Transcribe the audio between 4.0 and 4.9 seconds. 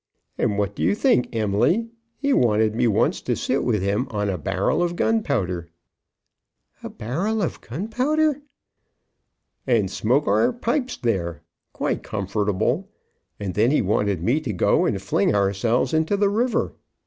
on a barrel